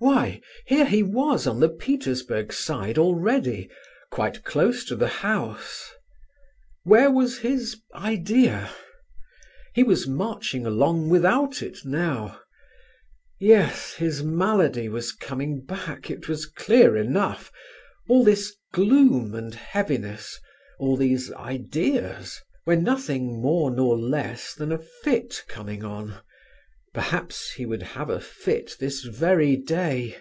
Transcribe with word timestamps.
Why, 0.00 0.40
here 0.64 0.84
he 0.86 1.02
was 1.02 1.44
on 1.44 1.58
the 1.58 1.68
Petersburg 1.68 2.52
Side 2.52 2.98
already, 2.98 3.68
quite 4.12 4.44
close 4.44 4.84
to 4.84 4.94
the 4.94 5.08
house! 5.08 5.90
Where 6.84 7.10
was 7.10 7.38
his 7.38 7.80
"idea"? 7.92 8.70
He 9.74 9.82
was 9.82 10.06
marching 10.06 10.64
along 10.64 11.08
without 11.08 11.62
it 11.62 11.78
now. 11.84 12.40
Yes, 13.40 13.94
his 13.94 14.22
malady 14.22 14.88
was 14.88 15.10
coming 15.10 15.64
back, 15.66 16.10
it 16.12 16.28
was 16.28 16.46
clear 16.46 16.96
enough; 16.96 17.50
all 18.08 18.22
this 18.22 18.54
gloom 18.72 19.34
and 19.34 19.52
heaviness, 19.52 20.38
all 20.78 20.96
these 20.96 21.32
"ideas," 21.32 22.40
were 22.64 22.76
nothing 22.76 23.42
more 23.42 23.68
nor 23.68 23.98
less 23.98 24.54
than 24.54 24.70
a 24.70 24.78
fit 24.78 25.42
coming 25.48 25.82
on; 25.82 26.18
perhaps 26.94 27.52
he 27.52 27.66
would 27.66 27.82
have 27.82 28.08
a 28.08 28.18
fit 28.18 28.74
this 28.80 29.02
very 29.02 29.54
day. 29.56 30.16